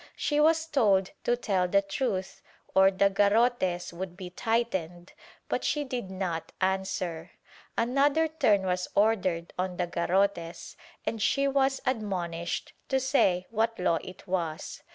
[0.15, 2.41] She was told to tell the truth
[2.73, 5.13] or the garrotes would be tightened
[5.47, 7.33] but she did not answer.
[7.77, 10.75] Another turn was ordered on the garrotes
[11.05, 14.81] and she was admonished to say what Law it was.